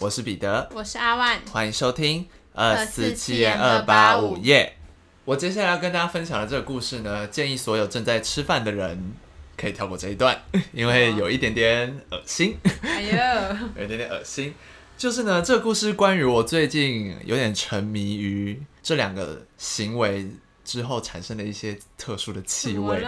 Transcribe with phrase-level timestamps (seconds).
[0.00, 4.78] 我是彼得，我是阿万，欢迎收听二四七二八五夜。
[5.26, 9.12] 我接下来要跟大家分享的这个故事呢，建议所有正在吃饭的人
[9.58, 10.40] 可以跳过这一段，
[10.72, 12.56] 因为有一点点恶心。
[12.80, 14.54] 哎呦， 有一点点恶心。
[14.96, 20.30] 就是呢，这个故事关于我最近有点沉迷于这两个行为
[20.64, 23.06] 之后产生的一些特殊的气味。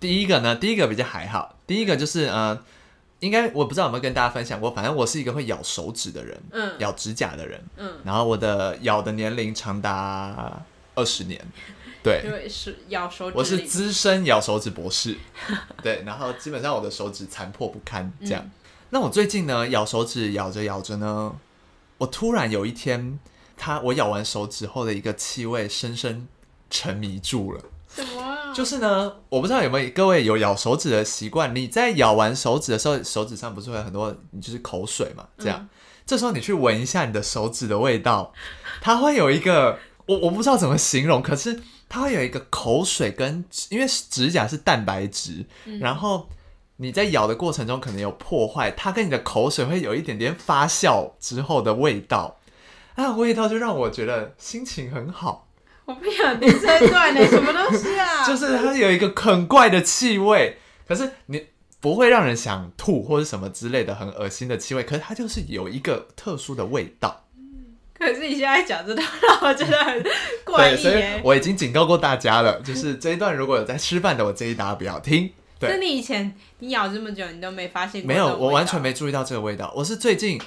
[0.00, 2.58] 第一个呢，第一个比较还好，第一个就是呃。
[3.20, 10.62] 应该我不知道有没有跟大家分享过，反正我是一个会咬手指的人，嗯，咬指甲的人，嗯，然后我的咬的年龄长达
[10.94, 11.40] 二十年，
[12.02, 15.16] 对，因为是咬手指，我是资深咬手指博士，
[15.82, 18.42] 对，然后基本上我的手指残破不堪，这样。
[18.44, 18.50] 嗯、
[18.90, 21.36] 那我最近呢，咬手指咬着咬着呢，
[21.98, 23.18] 我突然有一天，
[23.56, 26.26] 他我咬完手指后的一个气味深深
[26.70, 27.62] 沉迷住了。
[27.94, 28.29] 什么、啊？
[28.60, 31.56] 就是呢，我不知道有没有各位有咬手指的习惯。
[31.56, 35.26] 你在咬完手指的时候，手指上不是会有很多，你就是口水嘛？
[35.38, 35.68] 这样，嗯、
[36.04, 38.34] 这时候你去闻一下你的手指的味道，
[38.82, 46.28] 它会有一个，我我不知道怎么形容，可是它会有一个口水跟，因为指甲是蛋白质，嗯、然后
[46.76, 52.36] 你在咬的过程中可能有破坏，它跟你的口水会有一点点发酵之后的味道，
[52.96, 55.46] 那味道就让我觉得心情很好。
[55.90, 58.22] 我不想听这一段呢，什么东西啊？
[58.24, 61.46] 就是它有一个很怪的气味，可是你
[61.80, 67.24] 不会让人想吐或者什么之类的很恶心的气味，可是它就是有一个特殊的味道。
[67.98, 70.02] 可是你现在讲这段让我觉得很
[70.44, 70.76] 怪异。
[70.76, 75.32] 对，所以我已经警告过大家了，就是这一段如果有在吃饭的，我建议大家不要听。
[75.58, 78.06] 对，是你以前你咬这么久，你都没发现过？
[78.06, 79.72] 没有，我完全没注意到这个味道。
[79.76, 80.40] 我是最近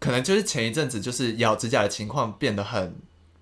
[0.00, 2.96] 可能就是前一阵子，就是咬指甲的情况变得很。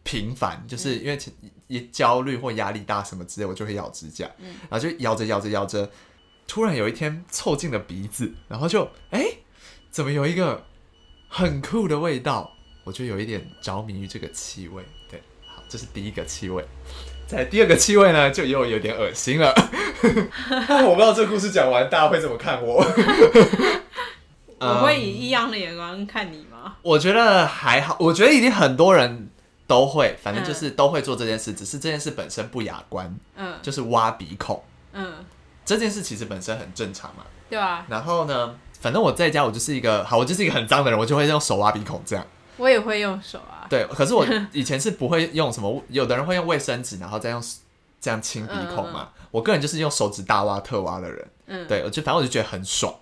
[0.07, 1.19] 频繁，就是因为
[1.67, 5.91] 一焦虑或压力大什么之类，我就会咬指甲，嗯、然后就咬着咬着咬着，
[6.47, 9.39] 突然有一天凑近了鼻子，然后就哎、欸，
[9.91, 10.65] 怎么有一个
[11.29, 12.53] 很酷的味道？
[12.85, 14.81] 我就有一点着迷于这个气味。
[15.11, 16.65] 对，好，这是第一个气味。
[17.27, 19.53] 在第二个气味呢，就又有点恶心了。
[20.05, 22.77] 我不知道这个故事讲完大家会怎么看我。
[24.61, 26.77] 我会以异样的眼光看你吗？
[26.83, 29.31] 我觉得还好，我觉得已经很多人。
[29.67, 33.13] 都会，反正就是都会做这件事，嗯、只是这件事本身不雅观。
[33.35, 34.63] 嗯，就是挖鼻孔。
[34.93, 35.25] 嗯，
[35.65, 37.25] 这件事其实本身很正常嘛。
[37.51, 37.85] 对啊。
[37.89, 42.25] 然后呢，反正我在家，我就是一个好，我就是一个很脏的人，我就会用手挖鼻孔这样。
[42.57, 43.67] 我也会用手啊。
[43.69, 47.43] 对，可是我 以前是不会用什么，有的人会用卫生纸，然后再用
[48.01, 49.11] 这样清鼻孔嘛。
[49.19, 51.29] 嗯、我个人就是用手指大挖特挖的人。
[51.47, 52.95] 嗯，对，我就反正我就觉得很爽。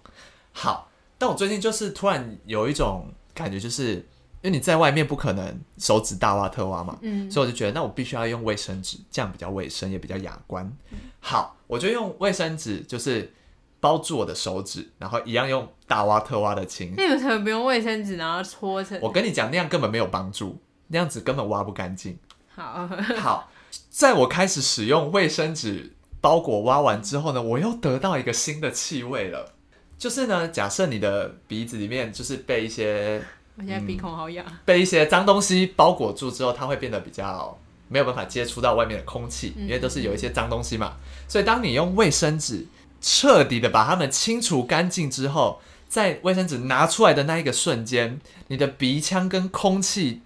[0.52, 4.08] 好，但我最近就是突然有一种感觉，就是。
[4.44, 10.70] 因为你在外面不可能手指大挖特挖嘛，嗯，所以我就觉得那我必须要用卫生纸，这样比较卫生也比较雅观。
[10.90, 13.32] 嗯、好，我就用卫生纸就是
[13.80, 16.92] 包住我的手指，然后一样用大挖特挖的清。
[16.94, 18.98] 那有什么不用卫生纸，然后搓成？
[19.00, 22.18] 我跟你讲，那样根本没有帮助，那样子根本挖不干净。
[22.54, 23.50] 好，好，
[23.88, 29.54] 在我开始使用卫生纸包裹挖完之后呢，我又得到一个新的气味了，
[29.96, 33.22] 就是呢，假设你的鼻子里面就是被一些。
[33.56, 37.56] 我现在鼻孔好痒，嗯，被一些脏东西包裹住之后，它会变得比较
[37.88, 40.96] 没有办法接触到外面的空气，因为都是有一些脏东西嘛。
[41.28, 42.66] 所以当你用卫生纸
[43.00, 50.22] 彻底的把它们清除干净之后，在卫生纸拿出来的那一个瞬间，你的鼻腔跟空气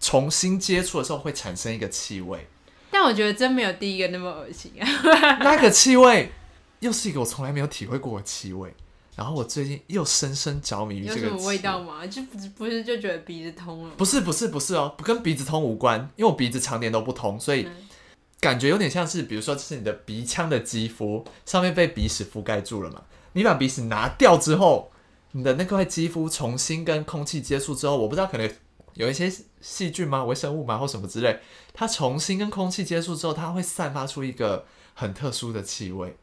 [0.00, 2.48] 重新接触的时候，会产生一个气味。
[2.90, 4.86] 但我觉得真没有第一个那么恶心啊！
[5.40, 6.32] 那个气味
[6.80, 8.74] 又是一个我从来没有体会过的气味。
[9.20, 11.20] 然后我最近又深深着迷于这个。
[11.20, 12.06] 有什么味道吗？
[12.06, 13.94] 就不是不是就觉得鼻子通了？
[13.94, 17.68] 不是不是不是哦，不跟鼻子通无关，因为我鼻子常年都不通，所以
[18.40, 23.02] 感觉有点像是，比如说这是你的鼻腔的肌肤上面被鼻屎覆盖住了嘛，
[23.34, 24.90] 你把鼻屎拿掉之后，
[25.32, 28.50] 你的那块肌肤重新跟空气接触之后，我不知道可能
[28.94, 31.40] 有一些细菌吗、微生物吗或什么之类，
[31.74, 34.64] 它重新跟空气接触之后，它会散发出一个
[34.94, 36.16] 很特殊的气味，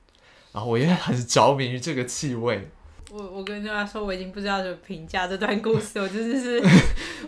[0.51, 2.71] 然后我也很着迷于这个气味。
[3.09, 6.61] 我我跟大家说，我已经不知道怎么评价这段故事，我真的是，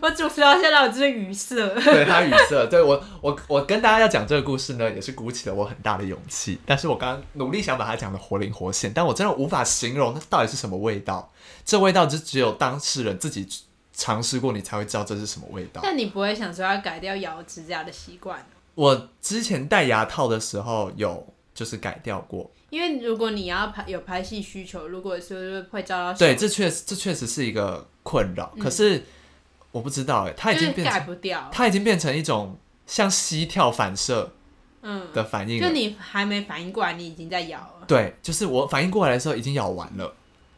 [0.02, 1.56] 我主持到现在我真的语塞。
[1.76, 6.60] 对，他语塞，对，我我我跟大家要讲这个故事呢，也是鼓起了我很大的勇气。
[6.66, 11.32] 但是我刚刚努力想把它讲的活灵活现，但我真的无法形容它到底是什么味道。
[11.64, 13.48] 这味道就只有当事人自己
[13.94, 15.80] 尝试过，你才会知道这是什么味道。
[15.82, 18.46] 但你不会想说要改掉咬指甲的习惯？
[18.76, 21.26] 我之前戴牙套的时候有。
[21.52, 28.52] 就是改掉过，因为如果你要拍有拍戏需求，如果是会遭到对，这确实这确实是一个困扰。
[28.56, 29.04] 嗯、可是
[29.72, 34.32] 我不知道哎，它已经变不掉，它已经变成一种像膝跳反射
[34.82, 35.08] 嗯。
[35.14, 37.86] 的反应、嗯，就你还没反应过来，你已经在咬了。
[37.88, 40.14] 对，就是我反应过来的时候已经咬完了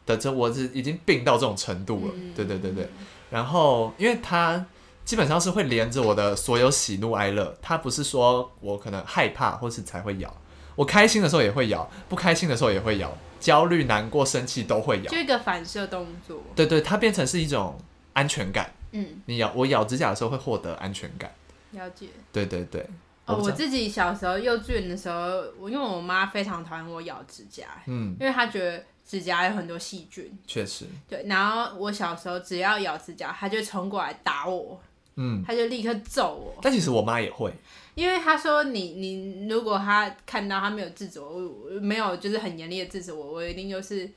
[0.05, 2.13] 的，这我是已经病到这种程度了。
[2.15, 2.89] 嗯、对对对对，
[3.29, 4.65] 然后因为它
[5.05, 10.40] 基本上是会连着我的所有喜怒哀乐，它不是说我可能害怕或是才会咬，
[10.75, 16.41] 我开心的时候也会咬，不开心的时候也会咬，焦虑、难过、生气都会咬，就一个反射动作。
[16.55, 17.79] 对对，它变成是一种
[18.13, 18.73] 安全感。
[18.91, 21.31] 嗯，你咬我咬指甲的时候会获得安全感。
[21.71, 22.07] 了解。
[22.31, 22.85] 对对对。
[23.25, 30.29] 哦，我自己小时候幼稚园的时候，我因为我妈非常讨厌我咬指甲，嗯，因为她觉得指甲有很多细菌。
[30.47, 30.85] 确实。
[31.07, 34.81] 对，然后我小时候只要咬指甲，她就冲过来打我，
[35.15, 36.59] 嗯，她就立刻揍我。
[36.61, 37.53] 但其实我妈也会，
[38.01, 41.39] 因为他说你你如果他看到他没有制止我，
[41.79, 44.09] 没有就是很严厉的制止我，我一定就是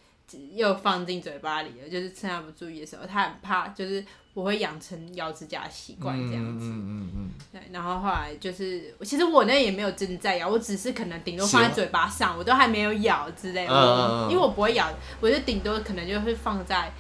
[0.54, 4.02] 又放进嘴巴里了，就是趁他不注意的时候，他很怕就是。
[4.34, 6.64] 我会养成咬指甲的习惯，这样子。
[6.64, 13.72] 嗯嗯嗯，嗯对，然后后来就是，其实我那也没有真的在咬，我只是可能顶多放在嘴巴上，我都还没有咬之类的。
[13.72, 16.92] 嗯、因为我不会咬，我就顶多可能就会放在。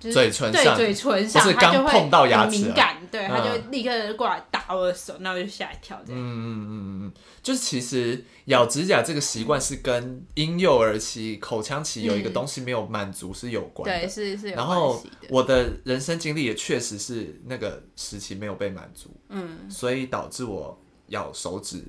[0.00, 6.20] 就是、嘴唇上，对嘴唇上，是刚碰到牙齿，很敏感，对，他就立刻过来打我的手，那、嗯、我就吓一跳，这样。
[6.20, 7.12] 嗯嗯嗯嗯嗯，
[7.42, 14.56] 就是其实咬指甲这个习惯是跟婴幼儿期、口腔期有一个东西没有满足是有关的，对，是是有关系的。
[14.56, 21.84] 然后我的人生经历也确实是那个时期没有被满足，嗯，所以导致我咬手指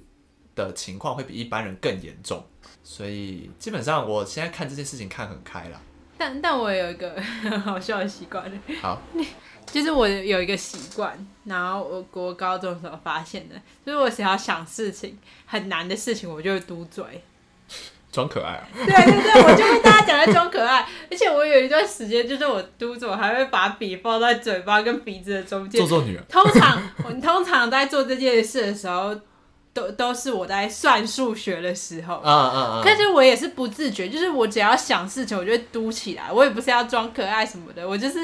[0.53, 2.43] 的情况会比一般人更严重，
[2.83, 5.81] 所以基本上我现在看这件事情看很开了。
[6.21, 8.43] 但但我有一个很 好笑的习惯，
[8.79, 9.01] 好，
[9.65, 17.03] 就是我有一个习惯，然后我国高中的时候发现的，就是我只要想事情很难的事情，我就会嘟嘴，
[18.11, 18.67] 装可爱啊。
[18.71, 25.79] 对对对，我就跟大家讲在装可爱，而且我有一段时间，就是我嘟嘴，我还会把笔放在嘴巴跟鼻子的中间。
[25.79, 26.23] 做做女人。
[26.29, 29.19] 通常我通常在做这件事的时候。
[29.73, 38.19] 都都是我在算数学的时候，嗯嗯嗯，可是我也是不自觉，就是我只要想事情，我就会嘟起来，我也不是要装可爱什么的，我就是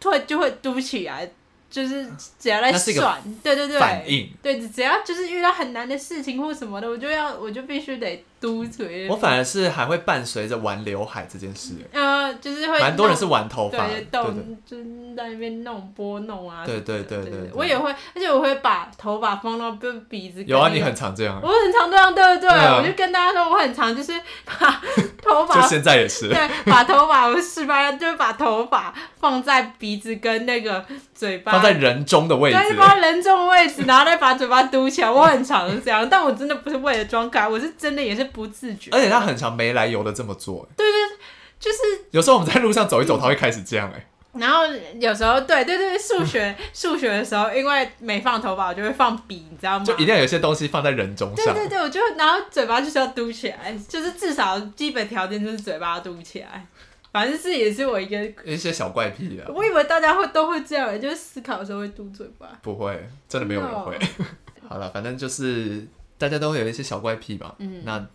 [0.00, 1.30] 突然就会嘟起来。
[1.70, 9.08] 就是只要在算，对对对，反应，对，只要就是遇到很难的事情或什么的，我就要我就必须得嘟嘴。
[9.08, 14.84] 我反而是还会伴随着玩刘海这件事，呃，就是会蛮多人是玩头发，对，动，就是
[15.16, 20.44] 在那边弄拨弄啊，对对对对，我也会，而且我会把头发放到鼻鼻子。
[20.44, 24.12] 有啊，你很常这样，我很常这样，对对对，我就跟大家说我很常，就是
[24.44, 24.80] 把
[25.22, 31.52] 头发， 就现在也是，对，把头发我示范，就是把头发放在鼻子跟那个嘴巴。
[31.52, 35.10] 放在人中的位置，对，放在人中的位置，然后再把嘴巴嘟起来。
[35.10, 38.90] 我很常这样，但我真的不是为了装可爱，我是真的也是不自觉。
[38.92, 40.68] 而且他很常没来由的这么做。
[40.76, 41.16] 对对，
[41.58, 41.78] 就是
[42.12, 44.06] 有时候我们在路上走一走，他会开始这样哎。
[44.34, 44.60] 然后
[45.00, 49.84] 有时候，对对对，数学数学的时候，因为没放头发，我就会放笔，你知道吗？
[49.84, 51.54] 就一定要有些东西放在人中上。
[51.54, 56.64] 对对对，我就然后嘴巴就是要嘟起来，就是至少基本条件就是嘴巴嘟起来。
[57.10, 59.50] 反正是也是我一个 一些小怪癖啊。
[59.52, 62.46] 我以为大家会都会这样，就是思考的时候会嘟嘴巴。
[62.62, 63.98] 不会，真的没有人会。
[64.68, 65.84] 好了，反正就是
[66.18, 67.54] 大家都会有一些小怪癖吧。
[67.58, 67.82] 嗯。
[67.84, 68.06] 那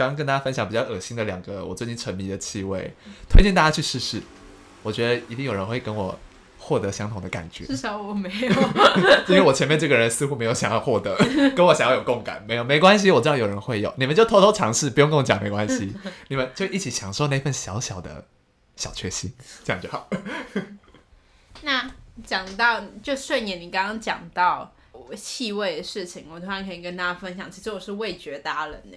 [0.00, 2.90] 刚刚跟大家分享比较恶心的两个我最近沉迷的气味，
[3.28, 4.22] 推荐大家去试试。
[4.82, 6.18] 我觉得一定有人会跟我
[6.58, 7.66] 获得相同的感觉。
[7.66, 8.50] 至少我没有，
[9.28, 11.14] 因为我前面这个人似乎没有想要获得，
[11.54, 13.10] 跟我想要有共感，没有，没关系。
[13.10, 15.92] 我知道有人会有，你们就偷偷尝试，不用跟我讲，没关系。
[16.28, 18.24] 你们就一起享受那份小小的。
[18.76, 19.30] 小确幸，
[19.62, 20.08] 这样就好。
[21.60, 21.90] 那
[22.24, 24.72] 讲到就顺眼，你刚刚讲到
[25.14, 28.96] 气味的事情，我突然可以跟大家分享，其实我是味觉达人呢。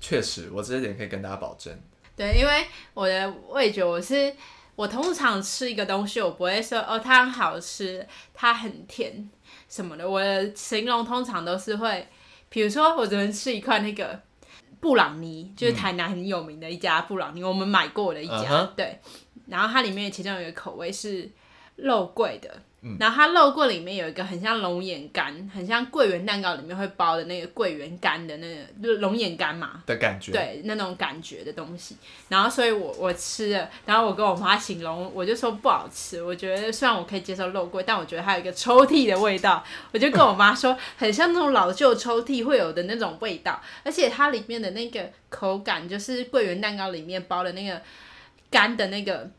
[0.00, 1.78] 确实，我这一点可以跟大家保证。
[2.16, 4.34] 对，因为我的味觉，我是
[4.74, 9.28] 我通常吃一个东西，我不会说哦，它很好吃，它很甜
[9.68, 10.08] 什么的。
[10.08, 12.08] 我的形容通常都是会，
[12.48, 14.20] 比如说我昨天吃一块那个。
[14.80, 18.66] 布朗尼就是台南很有名的一家布朗尼，嗯、我们买过的一家，uh huh.
[18.74, 18.98] 对。
[19.46, 21.30] 然后它里面其中有一个口味是
[21.76, 22.62] 肉桂的。
[22.82, 31.96] 嗯、然后它肉桂里面有一个很像龙眼干，很像桂圆蛋糕里面会包的那个桂圆干的那个龙眼干嘛的感觉，对，那种感觉的东西。
[32.28, 36.22] 然后所以我我吃了，然后我跟我妈形容，我就说不好吃。
[36.22, 39.62] 我觉得虽然我可以接受肉桂，但我觉得它有一个抽屉的味道。
[39.92, 47.82] 我就跟我妈说，很像那种老旧抽屉会有的那种味道，而且它里面的那个口感，就是桂圆蛋糕里面包的那个
[48.50, 49.30] 干的那个。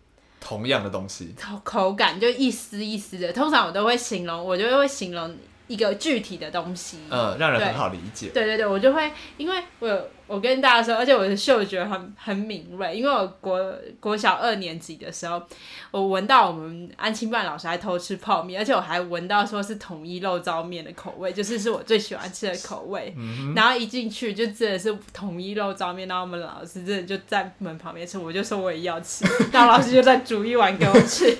[0.41, 3.31] 同样的东西，口口感就一丝一丝的。
[3.31, 5.33] 通常我都会形容，我就会形容
[5.71, 8.29] 一个具体的东西，嗯，让人很好理解。
[8.33, 10.07] 对对对，我就会，因为我有。
[10.27, 15.43] 我跟大家说，而且我的嗅觉很很敏锐，因为我国国小二年级的时候，
[15.91, 23.13] 我闻到我们安亲班老师还偷吃泡面，而且我还闻到说是统一肉燥面的口味，就是是我最喜欢吃的口味。
[23.17, 31.37] 嗯、然后一进去就真的是统一肉燥面，然后我们老师真的就在门旁边吃，我就说我也要吃，然后老师就再煮一碗给我吃。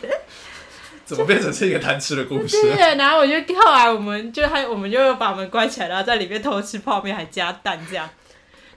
[1.12, 2.62] 怎么变成是一个贪吃的故事？
[2.62, 8.10] 对，然后我就后来我们就还我们就把门关起来，然后在里面偷吃泡面，还加蛋这样。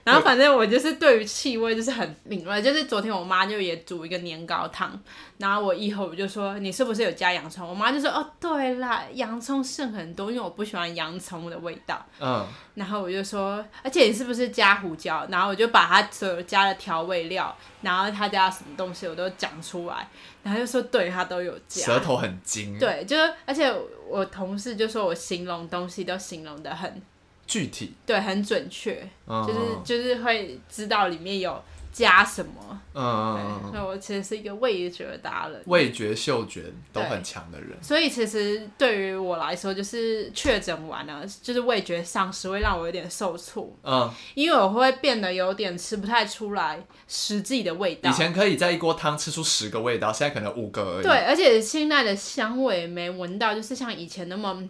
[0.05, 4.97] 然后反正我就是对于气味就是很敏锐，就是昨天我妈就也煮一个年糕汤，
[5.39, 7.67] 然后我一喝我就说，你是不是有加洋葱？
[7.67, 12.05] 我妈就说哦对啦，洋葱剩很多，因为我不喜欢洋葱的味道。
[12.21, 12.45] 嗯。
[12.75, 15.25] 然后我就说，而且你是不是加胡椒？
[15.31, 20.07] 然后我就把它所有加的调味料，然后他加什么东西我都讲出来，
[20.43, 21.83] 然后就说对，他都有加。
[21.83, 22.77] 舌头很精。
[22.77, 23.73] 对，就是而且
[24.07, 27.01] 我同事就说我形容东西都形容的很。
[27.47, 31.61] 具体对，很准确，嗯、就是就是会知道里面有
[31.93, 32.53] 加什么。
[32.97, 37.71] 嗯，所以我其实是一个味觉达人，味觉嗅觉都很强的人。
[37.81, 43.69] 所以其实对于我来说，就是确诊完了，就是味觉丧失会让我有点受挫。
[43.83, 48.09] 嗯，因为我会变得有点吃不太出来实际的味道。
[48.09, 51.03] 以前可以在一锅汤吃出十个味道，现在可能五个而已。
[51.03, 54.63] 对，而且现在的香味没闻到，就是像以前那么。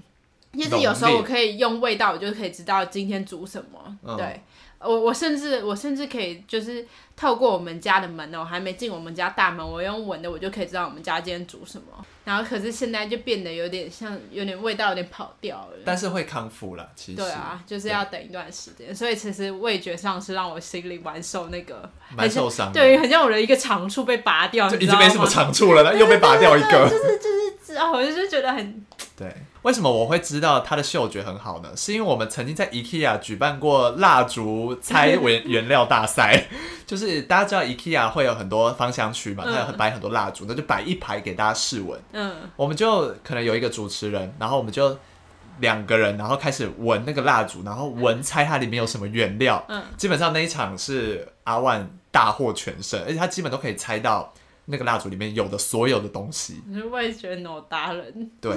[0.55, 3.97] 其实有时候我可以用味道，我就可以知道今天煮什么。
[4.03, 4.41] 嗯、对，
[4.79, 6.85] 我我甚至我甚至可以就是
[7.15, 12.05] 透过我们家的门呢，我还没进我们家大门，我用闻的我就可以知道我们家今天煮什么。
[12.23, 15.77] 然后可是现在就变得有点像，有点味道有点跑掉了。
[15.85, 17.17] 但是会康复了，其实。
[17.17, 18.93] 对啊，就是要等一段时间。
[18.95, 22.73] 所以其实味觉上是让我心里蛮受那个，蛮受伤。
[22.73, 26.89] 对，很像我的一个长处被拔掉，就已经没什么长处了，又被拔掉一个。
[26.89, 28.83] 就是就是，哦，我就是觉得很
[29.15, 29.31] 对。
[29.65, 31.69] 为什么我会知道他的嗅觉很好呢？
[31.75, 36.45] 是因为我们曾经在 IKEA 举办过蜡烛猜原原料大赛，
[36.85, 41.99] 就是大家知道 IKEA 会有很多芳香区嘛，它有摆很多蜡烛，那就摆一排给大家试闻。
[42.11, 44.95] 嗯，我们就可能有一个主持人，然后我们就
[45.61, 49.65] 两个人，然后开始闻那个蜡烛，然后闻猜它里面有什么原料。
[49.67, 54.31] 嗯，基本上那一场是阿万大获全胜，而且他基本都可以猜到
[54.65, 56.61] 那个蜡烛里面有的所有的东西。
[56.67, 58.29] 你是味觉脑达人。
[58.39, 58.53] 对。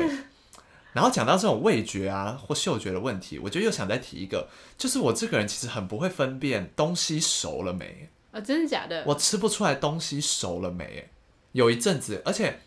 [0.99, 8.09] 然后讲到这种味觉啊或嗅觉的问题，我就又想再提一个，就是我这个人其实很不会分辨东西熟了没。
[8.33, 9.05] 啊，真的假的？
[9.07, 11.09] 我吃不出来东西熟了没。
[11.52, 12.61] 有一阵子，而且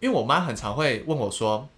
[0.00, 1.68] 因为我妈很常会问我说，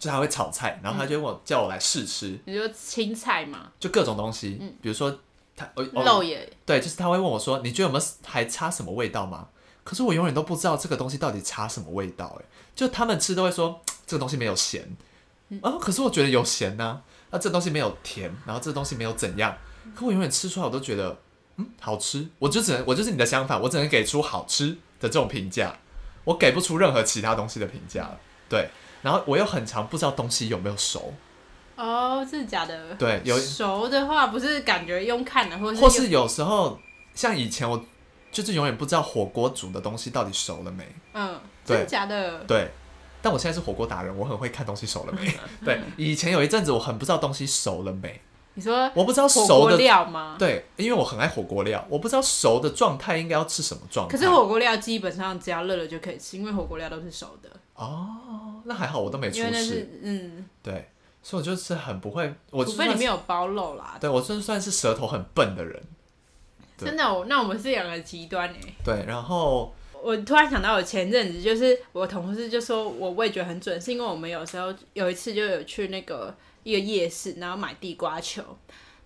[0.00, 2.36] 就她会炒菜，然后她就问我、嗯、叫我来试吃。
[2.46, 3.70] 你说青菜嘛？
[3.78, 5.16] 就各种东西，嗯、比如说
[5.54, 9.50] 她肉也对，就是她会问我说，你觉得有没有还差什么味道吗？
[9.84, 12.36] 可是我永远都不知道这个东西到底差什么味道。
[12.40, 12.44] 哎，
[12.74, 14.96] 就他们吃都会说这个东西没有咸。
[15.62, 15.72] 啊！
[15.80, 19.56] 可是我觉得有咸呐、啊，那、啊、这东西没有甜，然后这东西没有怎样，
[19.94, 21.16] 可我永远吃出来我都觉得，
[21.56, 22.26] 嗯，好吃。
[22.38, 24.70] 我就只能，我就是你的相反，我只能给出好吃
[25.00, 25.76] 的这种评价，
[26.24, 28.18] 我给不出任何其他东西的评价了。
[28.48, 28.68] 对，
[29.02, 31.12] 然后我又很常不知道东西有没有熟。
[31.76, 32.94] 哦，真的假的？
[32.94, 36.78] 对，有熟的话不是感觉用看的，或是或是有时候
[37.14, 37.84] 像以前我
[38.30, 40.86] 就是永远不知道火锅煮的东西到底熟了没。
[41.14, 42.38] 嗯，真的假的？
[42.44, 42.70] 对。
[43.24, 45.34] 但我现在是火锅达人，我很会看东西熟了没。
[45.64, 48.20] 对，以前有一阵子我很不知道东西熟了没。
[48.52, 50.36] 你说我不知道熟的料吗？
[50.38, 54.12] 对，因为我很爱火锅料，我不知道熟的状态应该要吃什么状态。
[54.14, 57.48] 可是火锅料基本上只要热了就可以吃，因为火锅料都是熟的。
[57.76, 60.00] 哦，那还好，我都没出事。
[60.02, 60.90] 嗯，对，
[61.22, 63.96] 所以我就是很不会，我除非里面有包肉啦。
[63.98, 65.82] 对，我算算是舌头很笨的人。
[66.76, 68.60] 真的，那我们是两个极端哎。
[68.84, 69.74] 对，然后。
[70.04, 78.42] 我突然想到，我前阵子就是我同事就说我味觉很准，是因为我们有时候有一次就有去那个一个夜市，然后买地瓜球。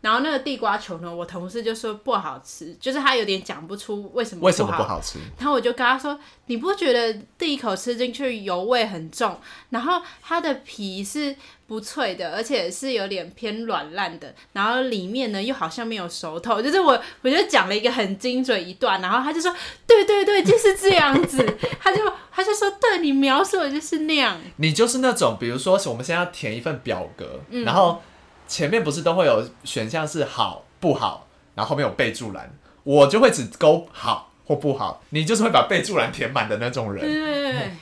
[0.00, 5.19] 然后那个地瓜球呢，我同事就说不好吃，就是他有点讲不出为什么不好，为什么不好吃。
[5.37, 9.40] 然后我就跟他说：“你不觉得第一口吃进去油味很重，
[9.71, 11.35] 然后它的皮是
[11.67, 19.52] 不脆的，而且是有点偏软烂的，然后里面呢又好像没有熟透。”就是我我就讲了一个很精准一段，然后他就说
[19.85, 21.45] ：“对对对，就是这样子。”
[21.83, 22.00] 他就
[22.31, 28.00] 他就说：“对，你描述的就是那样。”你就是那种，比如说我们现在要填一份表格，嗯、然后。
[28.49, 32.50] 前面不是都会有选项是好不好，然后后面有备注栏，
[32.83, 37.05] 我就会只勾好或不好，你就是会把备注栏填满的那种人。
[37.05, 37.78] 对对对，嗯、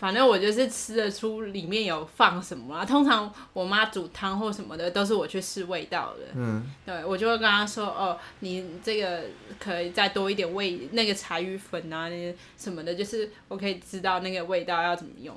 [0.00, 2.84] 反正我就是吃得出里面有放什么啊。
[2.84, 6.32] 通常我妈煮汤或什么的，都是我去试味道的。
[6.34, 9.22] 嗯，对，我就会跟她说，哦，你这个
[9.60, 15.36] 可以再多一点味，那个柴鱼粉啊，那些什么的，就是我可以知道那个味道要怎么用。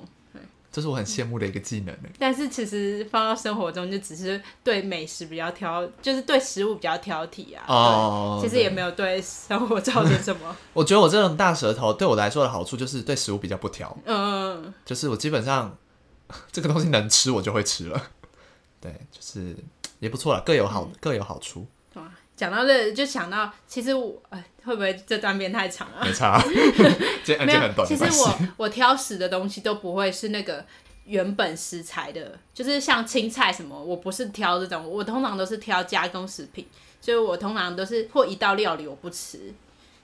[0.75, 1.97] 这是我很羡慕的一个技能。
[2.19, 7.63] 但是其实放到生活中，就只是对美食比较挑，就是对食物比较挑剔啊。
[7.65, 10.53] 哦，其实也没有对生活造成什么。
[10.73, 13.97] 我觉得我这种大舌头对我来说的好处就是对食物比较不挑。
[14.03, 15.77] 嗯，就是我基本上
[16.51, 18.07] 这个东西能吃，我就会吃了。
[18.81, 19.55] 对，就是
[19.99, 21.65] 也不错了，各有好各有好处。
[22.35, 26.03] 讲到这就想到，其实我哎，会不会这段变太长啊？
[26.03, 26.41] 没差，
[27.23, 27.87] 这案件很短。
[27.87, 30.65] 其实我我挑食的东西都不会是那个
[31.05, 36.67] 原本食材的，就是像青菜什么，我不是挑这种，我通常都是挑加工食品，
[36.99, 39.53] 所以我通常都是或一道料理我不吃。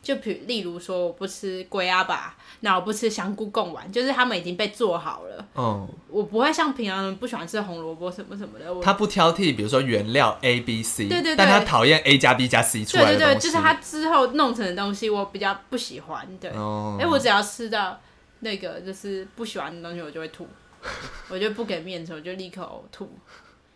[0.02, 5.46] 就比例如说，我不吃龟啊吧，那我不吃香菇贡丸，就是他们已经被做好了。
[5.56, 8.82] 嗯，我不会像平常人不喜欢吃红萝卜什么什么的。
[8.82, 13.18] 他不挑剔，比如说原料 A、B、C，对对对，但他讨厌 A 加 B 加 C 出来的。
[13.18, 16.28] 对对对，就是他之后弄成的东西，我比较不喜欢。
[16.40, 18.00] 对，哎、嗯欸，我只要吃到
[18.40, 20.48] 那个就是不喜欢的东西，我就会吐，
[21.30, 23.08] 我就不给面子，我就立刻呕吐，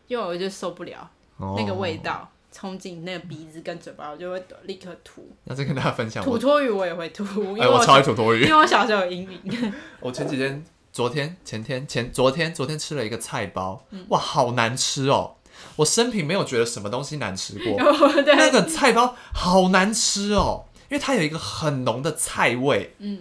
[0.08, 1.08] 因为我就受不了
[1.56, 2.28] 那个味道。
[2.56, 5.30] 冲进那个鼻子跟嘴巴，我就会立刻吐。
[5.44, 9.74] 那再跟大家分享，吐托鱼我也会吐，因为我超爱吐托鱼，因为我小时候有阴影。
[10.00, 15.36] 我前几天、昨天、前天、前昨天、昨天吃了一个菜包，哇，好难吃哦！
[15.76, 17.78] 我生平没有觉得什么东西难吃过，
[18.26, 23.20] 那个菜包好难吃哦，因为它有一个很浓的菜味，嗯，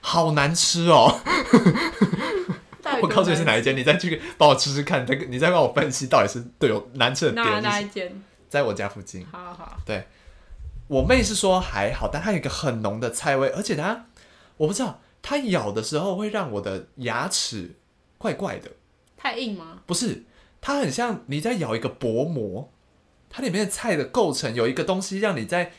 [0.00, 1.20] 好难吃哦。
[3.00, 7.44] 我告诉你是哪一间，你再去帮我吃吃看，再你再帮我分析到底是对有难吃的点。
[7.44, 8.22] 哪哪一间？
[8.52, 9.78] 在我家附近，好好。
[9.86, 10.06] 对，
[10.86, 14.04] 我妹是说还好，但它有一个很浓的菜味，而且它，
[14.58, 17.76] 我不知道，它咬的时候会让我的牙齿
[18.18, 18.72] 怪怪的。
[19.16, 19.80] 太硬吗？
[19.86, 20.24] 不是，
[20.60, 22.70] 它很像你在咬一个薄膜，
[23.30, 25.72] 它里面的菜的构成有一个东西，让你在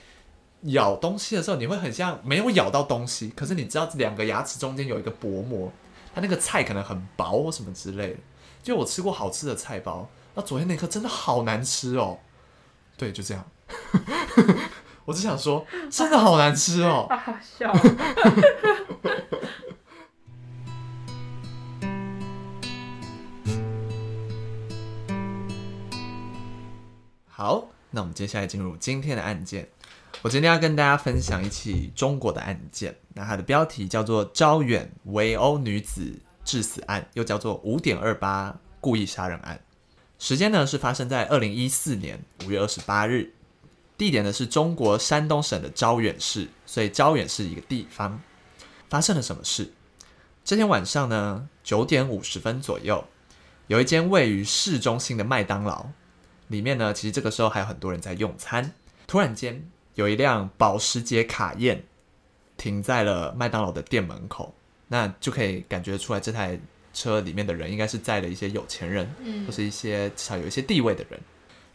[0.64, 5.72] 咬东西的时候，你会很像没有咬到东西，可是你知道两个牙齿中间有一个薄膜，
[6.16, 8.20] 它那个菜可能很薄或什么之类的。
[8.64, 12.18] 就我吃过好吃的菜包，那昨天那颗真的好难吃哦。
[12.98, 13.46] 对，就这样。
[15.06, 17.08] 我只想说，真的好难吃哦。
[17.10, 17.74] 好 好笑。
[27.28, 29.68] 好，那我们接下来进入今天的案件。
[30.22, 39.60] 我今天要跟大家分享一起中国的案件，那它的标题叫做“招远围殴女子致死案”，又叫做“五点二八故意杀人案”。
[40.24, 43.34] 时间呢是发生在二零一四年五月二十八日，
[43.98, 48.22] 地点呢是中国山东省的招远市，所以招远是一个地方。
[48.90, 49.74] 发生了什么事？
[50.46, 53.04] 这天晚上呢九点五十分左右，
[53.68, 55.88] 有一间位于市中心的麦当劳，
[56.48, 58.72] 里面呢其实这个时候还有很多人在用餐。
[59.06, 61.84] 突然间有一辆保时捷卡宴
[62.56, 64.56] 停在了麦当劳的店门口，
[64.88, 66.58] 那就可以感觉出来这台。
[66.94, 71.20] 车里面的人应该是载了一些有钱人，嗯，或是一些至少有一些地位的人。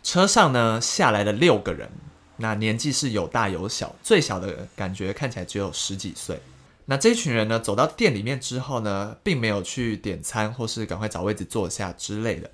[0.03, 1.91] 车上呢下来了六个人，
[2.37, 6.41] 那年纪是有大有小，最小的感觉看起来只有十几岁。
[6.87, 12.49] 那这群人呢走到店里面之后呢，并没有去点餐或是赶快找位置坐下之类的，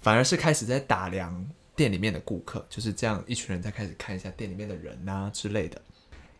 [0.00, 5.80] 反而是开始在打量店里面的顾客，就是这样一群人在开始看一下店里面的人啊之类的。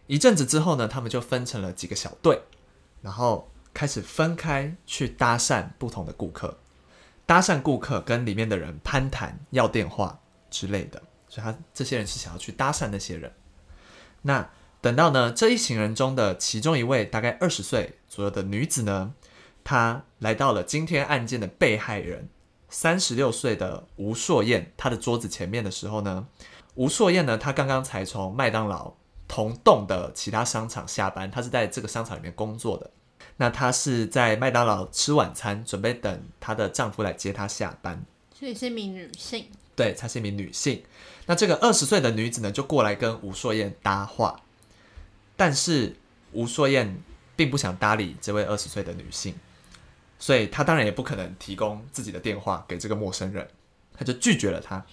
[0.06, 2.40] 一阵子之后呢，他们就分成了几个小队，
[3.02, 3.46] 然后。
[3.74, 6.58] 开始分开去搭讪不同的顾客，
[7.24, 13.32] 搭讪顾客跟里面的人攀谈、要电话之类的，所以他这些人是想要去搭讪那些人。
[14.22, 19.14] 那等到呢这一行人中的其中一位大概二十岁左右的女子呢，
[19.64, 22.28] 她来到了今天案件的被害人
[22.68, 26.26] 三十六岁的吴硕燕她的桌子前面的时候呢，
[26.74, 28.92] 吴硕燕呢她刚刚才从麦当劳
[29.26, 32.90] 同栋的其他商场下班，她是在这个商场里面工作的。
[33.42, 38.04] 那她是在麦当劳吃晚餐，准备等她的丈夫来接她下班。
[38.32, 39.46] 所以是一名女性。
[39.74, 40.80] 对，她是一名女性。
[41.26, 44.40] 那这个二十岁的女子呢，就过来跟吴硕燕搭话，
[45.36, 45.96] 但是
[46.30, 47.02] 吴硕燕
[47.34, 49.34] 并不想搭理这位二十岁的女性，
[50.20, 53.48] 所以她当然也不可能提供自己的电话给这个陌生人，
[53.92, 54.86] 她就拒绝了她。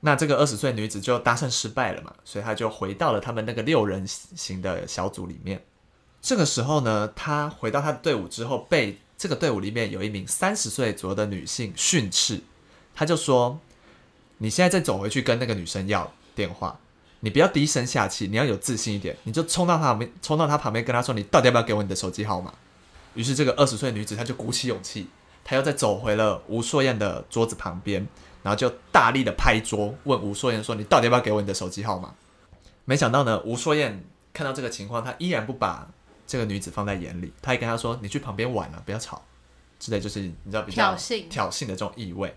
[0.00, 5.62] 那这个二十岁女子就搭讪失败了嘛，所以她就回到了他们那个六人行的小组里面。
[6.22, 12.40] 这个时候呢，他回到他的队伍之后，被这个队伍里面有一名三十岁左右的女性训斥。
[12.94, 13.58] 他就说
[14.38, 16.78] ：“你现在再走回去跟那个女生要电话，
[17.20, 19.16] 你不要低声下气，你要有自信一点。
[19.24, 22.54] 你就冲到他旁边，冲到他旁边跟他说：‘你到底要不要给我你的手机号码？’
[23.14, 25.08] 于是这个二十岁女子她就鼓起勇气，
[25.42, 28.06] 她又再走回了吴硕燕的桌子旁边，
[28.44, 32.14] 然后就大力的拍桌，问吴硕燕说：‘你到底要不要给我你的手机号码？’
[32.84, 35.88] 没想到呢，吴硕燕看到这个情况，她依然不把。
[36.32, 39.20] 这个女子放在眼里，他也跟她说：“你去旁边玩了，啊，不要吵。”
[39.78, 42.34] 之类就是你知道比较挑衅挑衅的这种意味。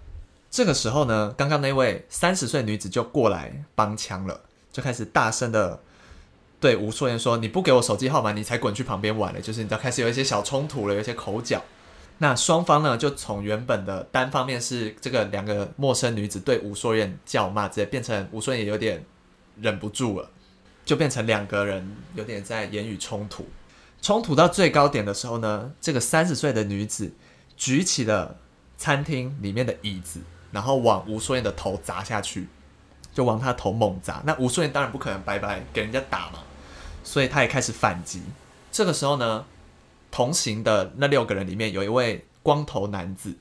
[0.52, 5.80] 这个时候呢，刚刚那位三十岁女子就过来帮腔了，就开始大声的
[6.60, 11.64] 对吴硕燕说：“你不给我手机号码，你才滚去旁边玩了。”就是你知道开始有一些小冲突了，有一些口角。
[12.18, 19.02] 那双方呢，就从原本的单方面是这个两个陌生女子对吴硕燕叫骂，直接变成吴硕燕也有点
[19.62, 20.30] 忍不住了，
[20.84, 23.48] 就变成两个人有点在言语冲突。
[24.06, 27.12] 冲突到最高点的时候呢，这个三十岁的女子
[27.58, 28.38] 举起了
[28.78, 30.20] 餐厅里面的椅子，
[30.52, 32.48] 然后往吴硕彦的头砸下去，
[33.12, 34.22] 就往他头猛砸。
[34.24, 36.44] 那吴硕彦当然不可能白白给人家打嘛，
[37.04, 38.22] 所以他也开始反击。
[38.72, 39.44] 这个时候呢，
[40.12, 43.36] 同行的那六个人里面有一位光头男子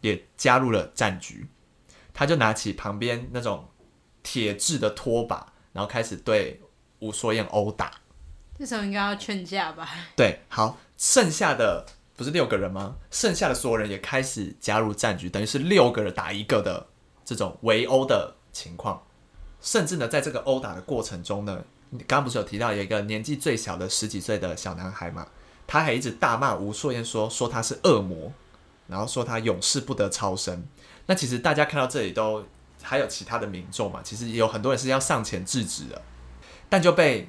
[0.00, 1.46] 也加入了战局，
[2.12, 3.68] 他就拿起旁边那种
[4.24, 6.60] 铁制的拖把，然后开始对
[6.98, 7.92] 吴硕彦殴打。
[8.60, 9.88] 这时候应该要劝架吧？
[10.14, 12.94] 对，好，剩下的不是六个人吗？
[13.10, 16.86] 剩下的所有人也开始加入战局，等于是六个人打一个的
[17.24, 19.02] 这种围殴的情况。
[19.62, 25.26] 甚至呢，在这个殴打的过程中呢，你刚刚不是有提到有一个年纪最小的十几岁的小男孩嘛？
[25.66, 28.30] 他还一直大骂吴硕彦说说他是恶魔，
[28.88, 30.62] 然后说他永世不得超生。
[31.06, 32.44] 那其实大家看到这里都
[32.82, 34.02] 还有其他的民众嘛？
[34.04, 36.02] 其实也有很多人是要上前制止的，
[36.68, 37.26] 但就被。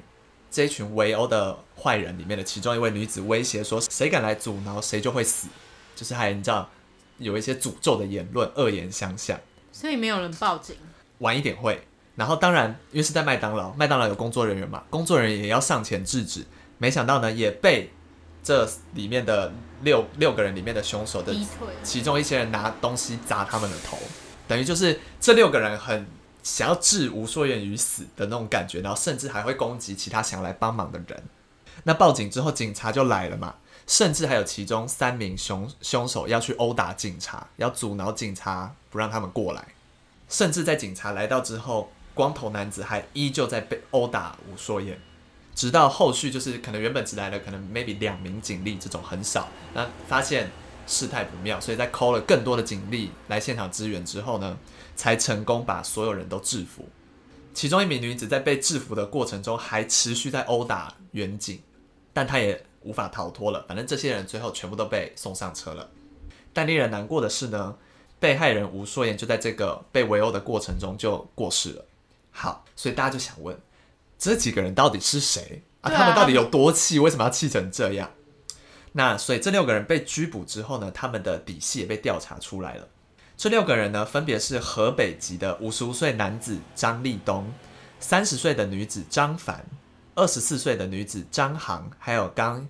[0.52, 5.48] 这一群围殴的坏人里面的其中一位女子威胁说：“谁敢来阻挠，谁就会死。”
[5.96, 6.68] 就是还你知道
[7.16, 9.40] 有一些诅咒的言论，恶言相向。
[9.72, 10.76] 所以没有人报警。
[11.20, 11.82] 晚一点会。
[12.16, 16.44] 然后当然，因为是在麦当劳，麦当劳有工作人员嘛，工作人员也要上前制止。
[16.76, 17.90] 没想到呢，也被
[18.44, 19.50] 这里面的
[19.82, 21.34] 六六个人里面的凶手的
[21.82, 23.96] 其中一些人拿东西砸他们的头，
[24.46, 26.06] 等于就是这六个人很。
[26.42, 31.22] 想要置吴硕彦于死的那种感觉，然后甚至还会攻击其他想要来帮忙的人。
[31.84, 33.54] 那报警之后，警察就来了嘛，
[33.86, 39.68] 甚至还有其中三名凶凶手要去殴打警察，要阻挠警察不让他们过来。
[40.28, 44.98] 甚至在警察来到之后，光头男子还依旧在被殴打吴硕彦，
[45.54, 50.50] 直到后续就是可能原本只来了可能 maybe 两名警力这种很少，那发现
[50.86, 54.56] 事态不妙，所以在扣了更多的警力来现场支援之后呢，
[55.02, 56.88] 才成功把所有人都制服，
[57.52, 61.60] 其中一名女子在被制服的过程中还持续在殴打远景，
[62.12, 63.64] 但她也无法逃脱了。
[63.66, 65.90] 反正这些人最后全部都被送上车了。
[66.52, 67.76] 但令人难过的是呢，
[68.20, 71.84] 被害人吴硕言就在这个被围殴的过程中就过世了。
[72.30, 73.58] 好，所以大家就想问，
[74.16, 75.90] 这几个人到底是谁啊？
[75.90, 77.00] 他们到底有多气？
[77.00, 78.08] 为什么要气成这样？
[78.92, 82.86] 那所以这六个人被拘捕之后呢，他们的底细也被调查出来了。
[83.42, 87.52] 这六个人呢，分别是河北籍的五十五岁男子张立东，
[87.98, 89.66] 三十岁的女子张凡，
[90.14, 92.64] 二十四岁的女子张航，还有刚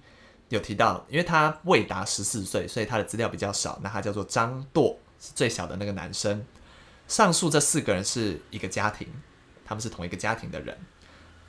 [0.48, 3.78] 有提到，因为他未达十四岁，所以他的资料比较少。
[3.82, 6.42] 那他叫做张舵，是最小的那个男生。
[7.06, 9.06] 上述这四个人是一个家庭，
[9.66, 10.74] 他们是同一个家庭的人。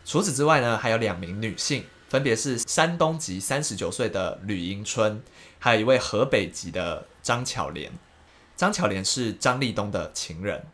[0.03, 5.23] 除此之外呢，还有两名女性，分别是山东籍三十九岁的吕迎春，
[5.59, 7.89] 还有一位河北籍的张巧莲。
[8.55, 10.65] 张巧莲是张立东的情人，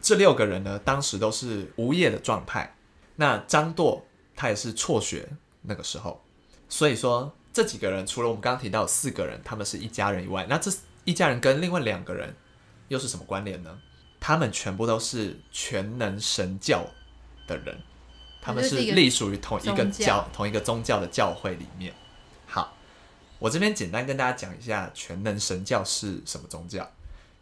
[0.00, 2.76] 这六个人呢，当时都是无业的状态。
[3.16, 5.28] 那张舵他也是辍学
[5.62, 6.22] 那个时候，
[6.68, 10.70] 所以说这几个人除了我们刚刚提到四个人，他们是一家人以外，那这
[11.04, 12.34] 一家人跟另外两个人
[12.88, 13.78] 又是什么关联呢？
[14.18, 16.84] 他们全部都是全能神教
[17.46, 17.80] 的人，
[18.42, 21.94] 他们是隶属于同一个教、同一个宗教的教会里面。
[22.46, 22.76] 好，
[23.38, 26.90] 我这边简单跟大家讲一下全能神教是什么宗教。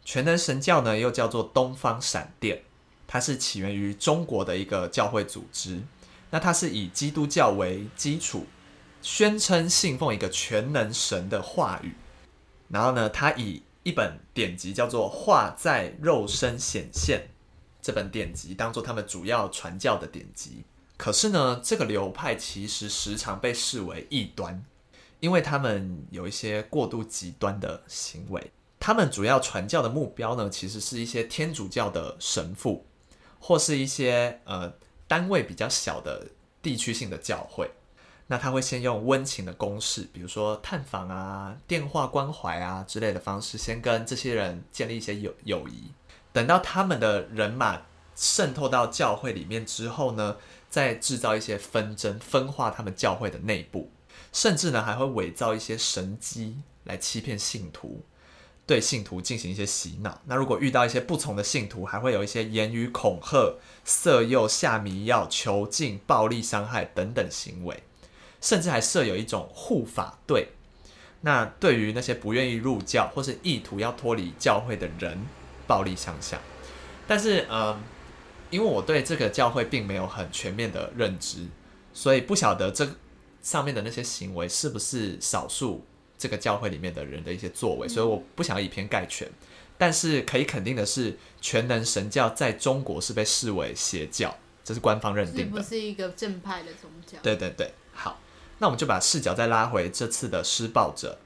[0.05, 2.61] 全能神教呢，又叫做东方闪电，
[3.07, 5.81] 它是起源于中国的一个教会组织。
[6.29, 8.45] 那它是以基督教为基础，
[9.01, 11.95] 宣称信奉一个全能神的话语。
[12.69, 17.19] 然后呢，它以一本典籍叫做《化在肉身显现》
[17.81, 20.63] 这本典籍当做他们主要传教的典籍。
[20.97, 24.63] 可是呢，这个流派其实时常被视为异端，
[25.19, 28.51] 因为他们有一些过度极端的行为。
[28.85, 32.85] 他们主要传教的目标呢，其实是一些天主教的神父，
[33.39, 34.71] 或是一些呃
[35.07, 36.27] 单位比较小的
[36.61, 37.71] 地区性的教会。
[38.27, 45.91] 那他会先用温情的攻势，比如说探访啊、电话关怀啊之类的方式，先跟这些人建立一些友友谊。
[46.31, 47.81] 等到他们的人马
[48.15, 50.37] 渗透到教会里面之后呢，
[50.69, 53.89] 再制造一些纷争，分化他们教会的内部，
[54.31, 58.03] 甚至呢还会伪造一些神迹来欺骗信徒。
[58.67, 60.21] 对信徒进行一些洗脑。
[60.25, 67.83] 那如果遇到一些不从的信徒，还会有一些言语恐吓、色诱、下迷药、囚禁、暴力伤害等等行为，
[68.41, 70.49] 甚至还设有一种护法队。
[71.21, 75.25] 那对于那些不愿意入教或是意图要脱离教会的人，
[75.67, 76.39] 暴力相向。
[77.07, 77.79] 但是，呃，
[78.49, 81.47] 因为我对这个教会并没有很全面的认知，
[81.93, 82.87] 所以不晓得这
[83.41, 85.85] 上面的那些行为是不是少数。
[86.17, 89.29] 这个教会里面的人的一些作为，所以我不想要以偏概全。
[89.77, 97.17] 但是可以肯定的是，全能神教在中国是被视为邪教，这是官方认定的，是不是一个正派的宗教。
[97.21, 98.21] 对对对，好，
[98.59, 101.19] 那我们就把视角再拉回这次的施暴者。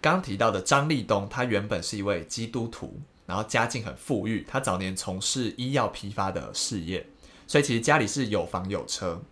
[0.00, 7.06] 刚提到的张立东，他原本是一位基督徒，然后家境很富裕，他早年从事医药批发的事业，
[7.46, 9.22] 所以其实家里是有房有车。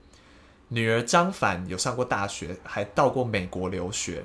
[0.69, 4.23] 女儿张凡有上过大学，还到过美国留学。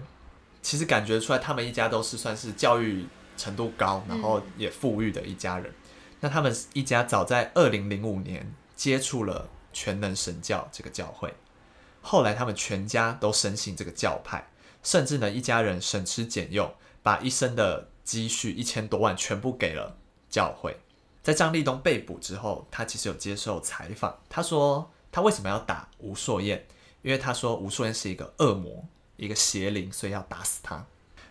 [0.66, 3.06] 其实感觉出来，他们一家都是算是教育
[3.38, 5.70] 程度高，然后也富裕的一家人。
[5.70, 5.76] 嗯、
[6.22, 11.32] 那他们一家早在二零零五年接触了全能神教这个教会，
[12.02, 14.50] 后来他们全家都深信这个教派。
[14.82, 16.74] 甚至呢，一家人省吃俭用，
[17.04, 19.96] 把一生的积蓄一千多万全部给了
[20.32, 20.76] 教会。
[21.22, 26.66] 在张立东被捕之后，他其实有接受采访，他说他为什么要打吴硕燕？
[27.04, 28.84] 因为他说吴硕燕是一个恶魔，
[29.18, 30.86] 一个邪灵，所以要打死他。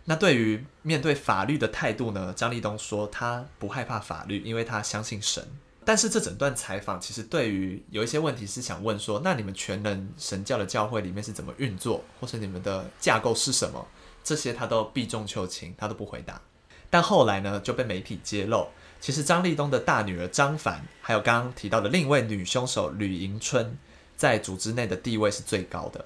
[0.05, 2.33] 那对于面对法律的态度呢？
[2.37, 5.47] 张立东说他不害怕法律，因为他相信神。
[5.87, 13.87] 但是这整段采访其实对于有一些问题是想问说，那你们全能神教的教会里面是怎么运作，或是你们的架构是什么？
[14.23, 16.41] 这些他都避重就轻，他都不回答。
[16.89, 18.69] 但后来呢，就被媒体揭露，
[19.01, 23.77] 其实张立东的大女儿张凡，还有刚刚提到的另一位女凶手吕迎春，
[24.17, 26.05] 在组织内的地位是最高的，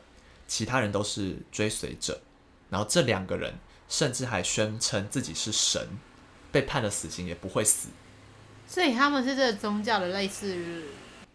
[0.48, 2.20] 其他人都是追随者。
[2.68, 3.54] 然后这两个人
[3.88, 5.80] 甚至还宣称自己是神，
[6.50, 7.88] 被判了死刑也不会死。
[8.66, 10.82] 所以他们是这个宗教的类似于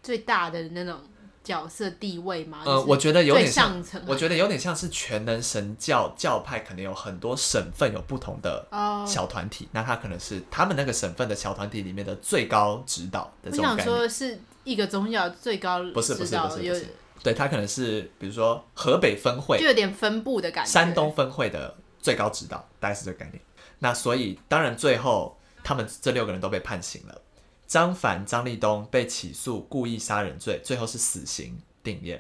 [0.04, 1.00] 最大的那种
[1.44, 2.62] 角色地位吗？
[2.64, 8.68] 呃，我觉得有点像，像我觉得有点像是全能神教教派，可能有很多省份有不同的
[9.08, 13.84] 小团体，哦、那他可能是他们那个省份的小团体里面的最高指导的这种感觉。
[13.84, 16.88] 我想说是一个宗教最高不是不是不是，不是
[17.24, 23.42] 对他可能是比如说河北分会就有点分布的感觉，山东分会的最高指导大概是这个概念。
[23.80, 27.22] 那所以当然最后他们这六个人都被判刑了。
[27.66, 32.20] 张凡、张立东被起诉故意杀人罪，最后是死刑定谳。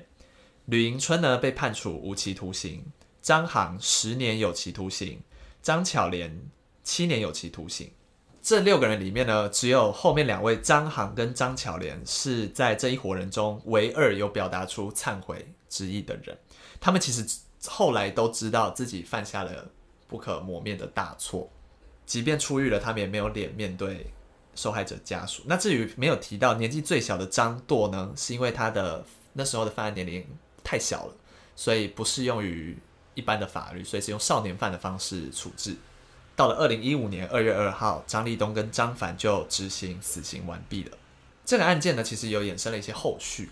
[0.65, 2.85] 吕迎春呢，被判处无期徒刑，
[3.21, 5.21] 张航十年有期徒刑，
[5.61, 6.49] 张巧莲
[6.83, 7.91] 七年有期徒刑。
[8.43, 16.37] 这六个人里面呢，只有后面两位张航跟张巧莲是在这一伙人中唯二有表达出忏悔之意的人。
[16.79, 17.25] 他们其实
[17.65, 19.71] 后来都知道自己犯下了
[20.07, 21.49] 不可磨灭的大错，
[22.05, 24.05] 即便出狱了，他们也没有脸面对。
[24.55, 25.41] 受害者家属。
[25.47, 29.03] 那至于没有提到年纪最小的张舵呢，是因为他的
[29.33, 30.23] 那时候的犯案年龄
[30.63, 31.15] 太小了，
[31.55, 32.77] 所以不适用于
[33.15, 35.75] 一般的法律，所以是用少年犯的方式处置。
[36.35, 40.97] 到了二零一五年二月二号，张立东跟张凡就执行死刑完毕了。
[41.45, 43.49] 这个案件呢，其实有衍生了一些后续。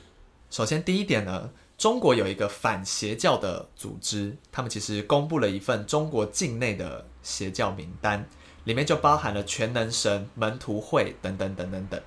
[0.50, 8.28] 首先第一点呢，中国有一个反邪教的组织，他们其实公布了一份中国境内的邪教名单。
[8.64, 12.00] 里面就包含了全能神、门徒会等等等等等，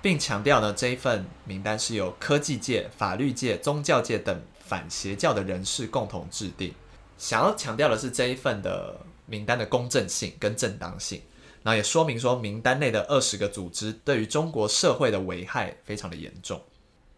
[0.00, 6.72] 并强调呢，这一份名单是由科技界、法律界、宗教界等反邪教的人士共同制定。
[7.18, 8.98] 想要强调的是这一份的
[9.30, 11.22] 名单的公正性跟正当性，
[11.62, 16.60] 然后也说明说名单内的二十个组织对于中国社会的危害非常的严重，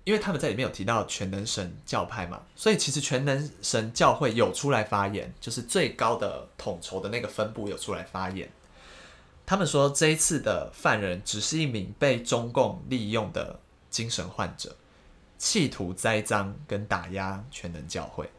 [0.04, 8.48] 因为他们在里面有提到全能神教派嘛，所以其实全能神教会有出来发言，就是最高的统筹的那个分部有出来发言。
[9.44, 13.58] 他们说，这一次的犯人只是一名被中共利用的
[13.90, 14.76] 精神患者，
[15.36, 18.30] 企图栽赃跟打压全能教会，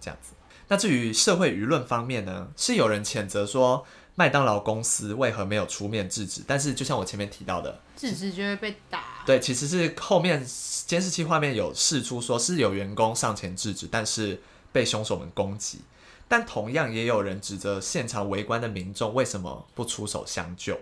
[0.00, 0.32] 这样子。
[0.72, 6.42] 那至于社会舆论方面呢，是有人谴责说麦当劳公司为何没有出面制止？
[6.46, 9.22] 但是就像我前面提到的，制止就会被打。
[9.26, 10.42] 对，其实是后面
[10.86, 14.40] 监视器画面有释出，说是有员工上前制止，但是
[14.72, 15.82] 被凶手们攻击。
[16.26, 20.80] 但同样也有人指责现场围观的民众为什么不出手相救？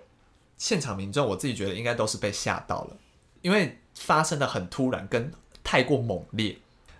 [0.56, 2.96] 现场民众我自己觉得应该都是被吓到了，
[3.42, 5.32] 因为发生的很突然跟
[5.64, 6.58] 太过猛烈，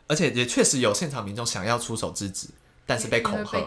[0.09, 2.49] 而且也确实有现场民众想要出手制止，
[2.91, 3.61] 但是被恐吓，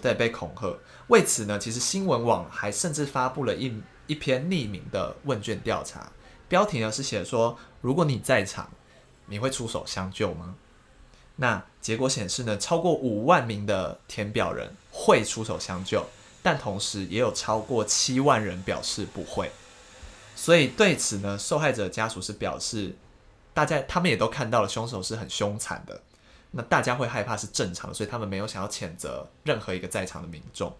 [0.00, 0.74] 对，被恐吓。
[1.08, 3.70] 为此呢，其实新闻网还甚至发布了一
[4.06, 6.10] 一篇匿名的问卷调查，
[6.48, 8.70] 标题呢是写说：如果你在场，
[9.26, 10.54] 你会出手相救吗？
[11.36, 16.06] 那结果显示呢，超过五万名的填表人会出手相救，
[16.42, 19.50] 但同时也有超过七万人表示不会。
[20.34, 22.96] 所以对此呢，受害者家属是表示，
[23.52, 26.00] 大家他们也都看到了凶手是很凶残的，
[26.52, 30.72] 那大家会害怕是正常的，所以他们没有想要谴责任何一个在场的民众。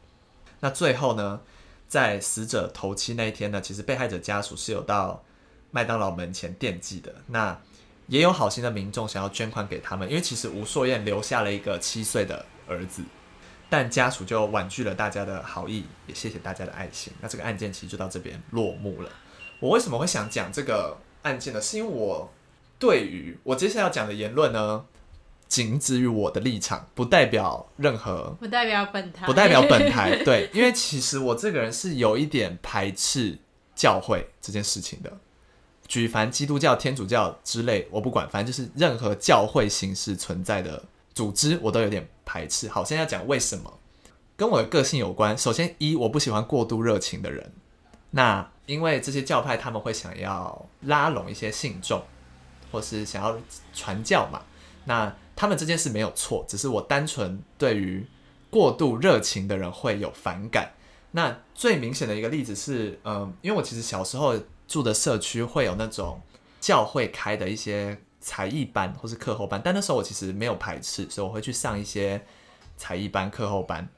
[0.60, 1.40] 那最后呢，
[1.88, 5.24] 在死者头七那一天呢，其实被害者家属是有到
[5.70, 7.14] 麦当劳门前献祭的。
[7.26, 7.58] 那
[8.06, 13.02] 也有好心的民众想要捐款给他们，因为其实吴硕燕留下了一个七岁的儿子，
[13.70, 17.12] 但家属就婉拒了大家的好意，也谢谢大家的爱心。
[17.20, 19.10] 那这个案件其实就到这边落幕了。
[19.60, 21.60] 我为什么会想讲这个案件呢？
[21.60, 22.30] 是因为我
[22.78, 24.84] 对于我接下来要讲的言论呢，
[25.52, 30.16] 仅止于我的立场，不代表任何，不代表本台，不代表本台。
[30.24, 33.38] 对，因为其实我这个人是有一点排斥
[33.74, 35.12] 教会这件事情的。
[35.86, 42.66] 举凡基督教、天主教之类，我不管，反正就是任何教会形式存在的组织，我都有点排斥。
[42.70, 43.78] 好，现在要讲为什么，
[44.34, 45.36] 跟我的个性有关。
[45.36, 47.52] 首先，一，我不喜欢过度热情的人。
[48.12, 52.02] 那因为这些教派他们会想要拉拢一些信众，
[52.70, 53.36] 或是想要
[53.74, 54.40] 传教嘛。
[54.84, 58.06] 那他们这件事没有错，只是我单纯对于
[58.48, 60.70] 过度热情的人会有反感。
[61.10, 66.20] 那最明显的一个例子是，嗯，因为我其实小时候住的社区会有那种
[66.60, 72.24] 教会开的一些才艺班或是课后班，但那时候我其实没有排斥，所以我会去上一些
[72.76, 73.88] 才艺班、课后班。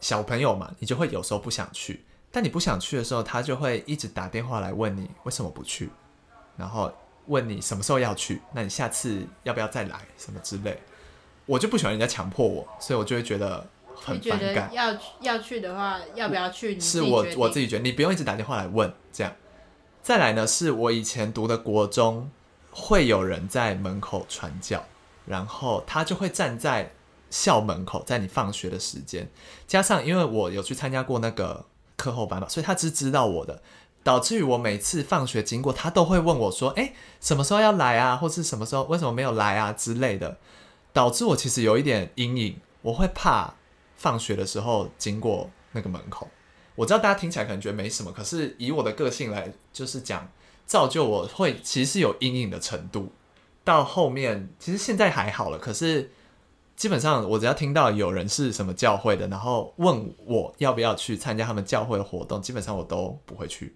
[0.00, 2.06] 小朋友嘛，你就会有时候不想去。
[2.30, 5.90] 但你不想去的时候，他就会一直打电话来问你为什么不去，
[6.56, 6.90] 然后
[7.26, 10.78] 问你什么时候要去，那你下次要不要再来什么之类。
[11.46, 14.72] 我就不喜欢人家强迫我，所以我就会觉得很反感。
[14.72, 16.74] 要要去的话，要不要去？
[16.74, 19.32] 你是我我自己觉得，你不用一直打电话来问这样。
[20.02, 22.30] 再来呢，是我以前读的国中，
[22.70, 24.84] 会有人在门口传教，
[25.24, 26.92] 然后他就会站在
[27.30, 29.28] 校门口，在你放学的时间，
[29.66, 31.66] 加上因为我有去参加过那个。
[31.96, 33.62] 课后班嘛，所以他只知道我的，
[34.06, 38.14] 导致于我每次放学经过，他都会问我说：“哎，什么时候要来啊？
[38.14, 40.36] 或是什么时候为什么没有来啊？”之类的，
[40.92, 43.54] 导致我其实有一点阴影，我会怕
[43.96, 46.28] 放学的时候经过那个门口。
[46.76, 50.30] 我知道大家听起来可能觉得没什么，可是以我的个性来就是讲，
[50.64, 53.10] 造就我会其实是有阴影的程度。
[53.64, 56.12] 到后面其实现在还好了，可是。
[56.76, 63.74] 基本上，我只要听到有人是什么教会的，然后问我要不要去参加他们教会的活动，基本上我都不会去。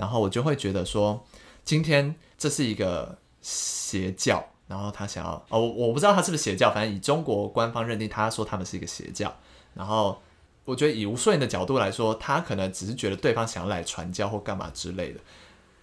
[0.00, 1.22] 然后我就会觉得说，
[1.62, 9.36] 今天这是一个邪教，然后他想要哦，我不知道他是不是邪教，反正以中国官方认定，他说他们是一个邪教。
[9.74, 10.20] 然后
[10.64, 15.20] 我觉得以吴顺的角度来说，他可能只是觉得对方想要来传教或干嘛之类的，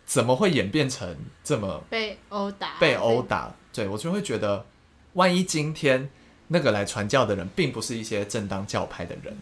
[0.06, 2.80] 怎么会演变成这么被殴打？
[2.80, 3.54] 被殴打？
[3.72, 4.66] 对，我就会觉得，
[5.14, 6.10] 万一今天。
[6.50, 9.38] 那个来传教的人，并不是一些正当教派的人，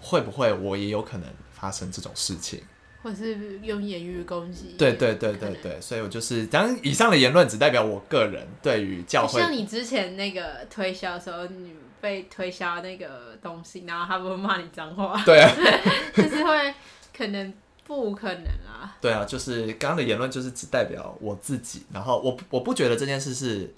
[0.00, 2.62] 会不会我也有可能发生这种事情？
[3.02, 4.74] 或是用言语攻击？
[4.78, 9.40] 对对对对对，所以我就是，当然以上的言论只代表我个人对于教会。
[9.40, 15.22] 像你之前那个推销的时候，你被推销那个东西，然后他们会骂你脏话？
[15.24, 15.50] 对啊，
[16.14, 16.74] 就是会
[17.16, 17.52] 可能
[17.84, 18.96] 不可能啊？
[19.00, 23.74] 对啊，就是刚刚的言论就是只代表我自己，然后我我不觉得这件事是。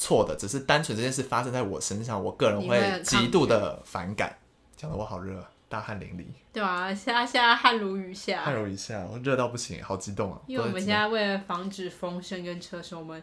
[0.00, 4.32] 错的，只是单纯这件事发生在我身上，我个人会极度的反感。
[4.76, 6.24] 讲的我好热，大汗淋漓。
[6.52, 8.42] 对啊，现在现在汗如雨下。
[8.42, 10.40] 汗如雨下，我热到不行，好激动啊！
[10.46, 13.22] 因为我们现在为了防止风声跟车声，我们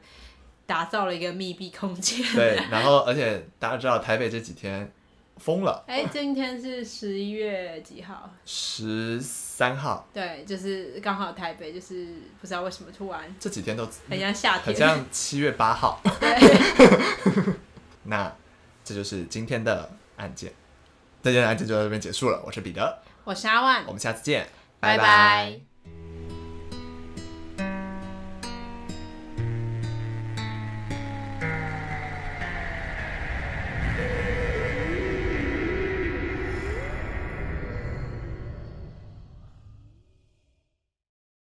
[0.65, 2.25] 打造了一个密闭空间。
[2.33, 4.91] 对，然后而且大家知道台北这几天。
[5.37, 5.83] 疯了！
[5.85, 8.31] 哎、欸，今天是十一月几号？
[8.45, 10.07] 十三号。
[10.13, 12.07] 对，就是刚好台北，就是
[12.39, 16.01] 不知道为什么突然这几天都很像夏天，很像七月八号。
[16.21, 16.37] 对，
[18.03, 18.33] 那
[18.85, 20.53] 这就是今天的案件，
[21.25, 22.39] 这件案件就到这边结束了。
[22.45, 24.47] 我是彼得，我是阿万，我们下次见，
[24.79, 25.03] 拜拜。
[25.03, 25.74] 拜拜。